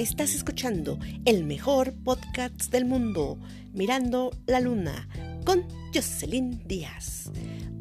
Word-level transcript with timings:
Estás 0.00 0.34
escuchando 0.34 0.98
el 1.26 1.44
mejor 1.44 1.92
podcast 1.92 2.72
del 2.72 2.86
mundo, 2.86 3.38
Mirando 3.74 4.30
la 4.46 4.58
Luna, 4.58 5.06
con 5.44 5.62
Jocelyn 5.94 6.66
Díaz, 6.66 7.30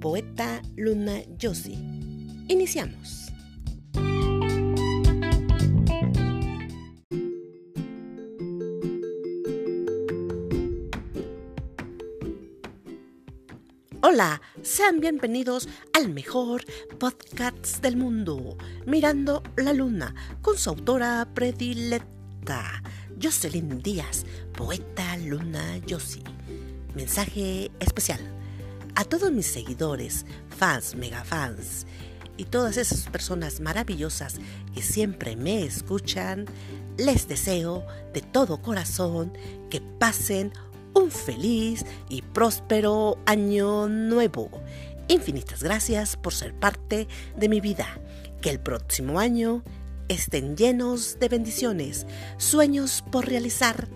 poeta 0.02 0.62
Luna 0.76 1.22
Josie. 1.42 1.78
Iniciamos. 2.50 3.32
Hola, 14.02 14.42
sean 14.62 15.02
bienvenidos 15.02 15.68
al 15.92 16.08
mejor 16.08 16.64
podcast 17.00 17.82
del 17.82 17.98
mundo, 17.98 18.58
Mirando 18.86 19.44
la 19.58 19.74
Luna, 19.74 20.16
con 20.42 20.58
su 20.58 20.70
autora 20.70 21.28
predilecta, 21.34 22.82
Jocelyn 23.22 23.82
Díaz, 23.82 24.26
poeta 24.58 25.18
Luna 25.18 25.80
Yossi. 25.80 26.24
Mensaje 26.96 27.72
especial 27.82 28.22
a 28.96 29.04
todos 29.04 29.34
mis 29.34 29.48
seguidores, 29.48 30.26
fans, 30.48 30.96
megafans 30.96 31.86
y 32.38 32.46
todas 32.46 32.78
esas 32.78 33.10
personas 33.10 33.60
maravillosas 33.60 34.36
que 34.74 34.82
siempre 34.82 35.36
me 35.36 35.66
escuchan, 35.66 36.46
les 36.98 37.28
deseo 37.28 37.86
de 38.14 38.22
todo 38.22 38.62
corazón 38.62 39.34
que 39.70 39.82
pasen 39.82 40.54
un 40.54 40.69
feliz 41.08 41.86
y 42.10 42.22
próspero 42.22 43.18
año 43.26 43.88
nuevo. 43.88 44.50
Infinitas 45.08 45.64
gracias 45.64 46.18
por 46.18 46.34
ser 46.34 46.54
parte 46.54 47.08
de 47.38 47.50
mi 47.50 47.62
vida. 47.62 47.88
Que 48.42 48.50
el 48.50 48.60
próximo 48.60 49.20
año 49.20 49.64
estén 50.08 50.56
llenos 50.56 51.18
de 51.20 51.30
bendiciones, 51.30 52.06
sueños 52.38 53.04
por 53.12 53.28
realizar. 53.28 53.88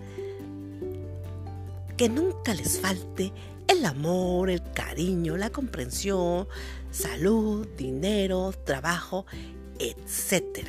Que 1.96 2.08
nunca 2.08 2.54
les 2.54 2.80
falte 2.80 3.32
el 3.68 3.84
amor, 3.84 4.50
el 4.50 4.62
cariño, 4.72 5.36
la 5.36 5.50
comprensión, 5.50 6.48
salud, 6.90 7.66
dinero, 7.76 8.52
trabajo, 8.64 9.26
etc. 9.78 10.68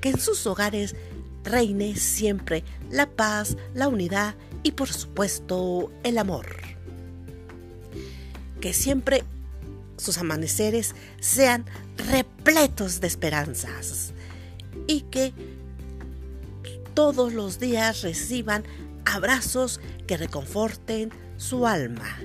Que 0.00 0.10
en 0.10 0.20
sus 0.20 0.46
hogares 0.46 0.96
reine 1.44 1.96
siempre 1.96 2.64
la 2.90 3.10
paz, 3.10 3.56
la 3.74 3.88
unidad 3.88 4.34
y 4.62 4.72
por 4.72 4.92
supuesto 4.92 5.92
el 6.02 6.18
amor. 6.18 6.46
Que 8.60 8.72
siempre 8.72 9.24
sus 9.96 10.18
amaneceres 10.18 10.94
sean 11.20 11.64
repletos 11.96 13.00
de 13.00 13.06
esperanzas 13.06 14.12
y 14.86 15.02
que 15.02 15.32
todos 16.94 17.32
los 17.32 17.58
días 17.58 18.02
reciban 18.02 18.64
abrazos 19.04 19.80
que 20.06 20.16
reconforten 20.16 21.10
su 21.36 21.66
alma 21.66 22.18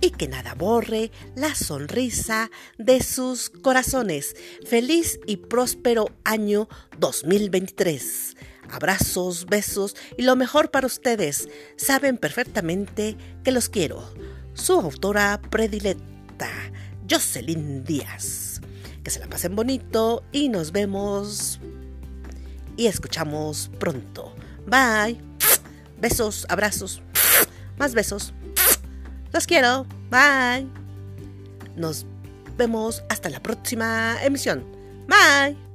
y 0.00 0.10
que 0.10 0.28
nada 0.28 0.54
borre 0.54 1.10
la 1.34 1.54
sonrisa 1.54 2.50
de 2.78 3.02
sus 3.02 3.48
corazones. 3.50 4.36
Feliz 4.66 5.18
y 5.26 5.36
próspero 5.38 6.10
año 6.24 6.68
2023. 6.98 8.36
Abrazos, 8.74 9.46
besos 9.46 9.96
y 10.18 10.22
lo 10.22 10.36
mejor 10.36 10.70
para 10.70 10.86
ustedes. 10.86 11.48
Saben 11.76 12.18
perfectamente 12.18 13.16
que 13.44 13.52
los 13.52 13.68
quiero. 13.68 14.12
Su 14.54 14.74
autora 14.74 15.40
predilecta, 15.50 16.48
Jocelyn 17.08 17.84
Díaz. 17.84 18.60
Que 19.02 19.10
se 19.10 19.20
la 19.20 19.28
pasen 19.28 19.54
bonito 19.54 20.24
y 20.32 20.48
nos 20.48 20.72
vemos 20.72 21.60
y 22.76 22.86
escuchamos 22.86 23.70
pronto. 23.78 24.34
Bye. 24.66 25.20
Besos, 26.00 26.46
abrazos, 26.48 27.02
más 27.78 27.94
besos. 27.94 28.32
Los 29.32 29.46
quiero. 29.46 29.86
Bye. 30.10 30.66
Nos 31.76 32.06
vemos 32.56 33.02
hasta 33.08 33.30
la 33.30 33.42
próxima 33.42 34.16
emisión. 34.22 34.64
Bye. 35.08 35.73